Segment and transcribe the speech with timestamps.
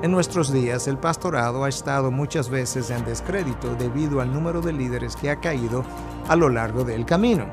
[0.00, 4.72] En nuestros días, el pastorado ha estado muchas veces en descrédito debido al número de
[4.72, 5.84] líderes que ha caído
[6.28, 7.46] a lo largo del camino.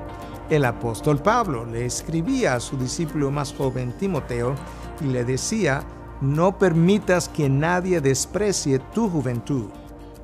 [0.52, 4.54] El apóstol Pablo le escribía a su discípulo más joven Timoteo
[5.02, 5.82] y le decía,
[6.22, 9.72] no permitas que nadie desprecie tu juventud.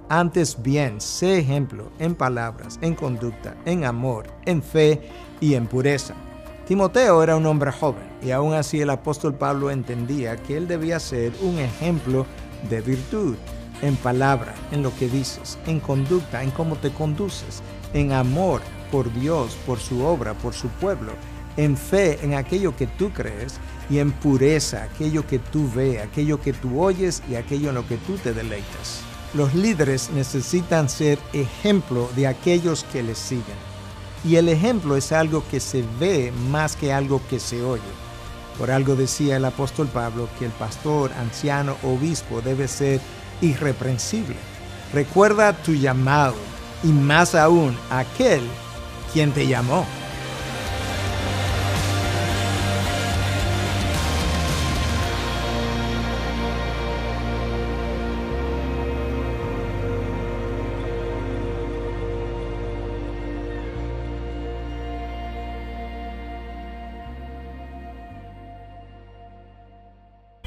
[0.08, 6.14] Antes bien, sé ejemplo en palabras, en conducta, en amor, en fe y en pureza.
[6.72, 11.02] Timoteo era un hombre joven y aún así el apóstol Pablo entendía que él debía
[11.02, 12.26] ser un ejemplo
[12.70, 13.36] de virtud
[13.82, 17.62] en palabra, en lo que dices, en conducta, en cómo te conduces,
[17.94, 21.12] en amor por Dios, por su obra, por su pueblo,
[21.58, 26.40] en fe en aquello que tú crees y en pureza, aquello que tú ves, aquello
[26.40, 29.02] que tú oyes y aquello en lo que tú te deleitas.
[29.34, 33.71] Los líderes necesitan ser ejemplo de aquellos que les siguen.
[34.24, 37.82] Y el ejemplo es algo que se ve más que algo que se oye.
[38.58, 43.02] Por algo decía el apóstol Pablo que el pastor, anciano, obispo debe ser
[43.42, 44.36] irreprensible.
[44.94, 46.36] Recuerda tu llamado
[46.84, 48.42] y más aún aquel
[49.14, 49.86] quien te llamó.